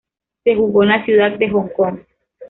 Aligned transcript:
Se 0.43 0.55
jugó 0.55 0.81
en 0.81 0.89
la 0.89 1.05
ciudad 1.05 1.37
de 1.37 1.47
Hong 1.51 1.69
Kong. 1.77 1.99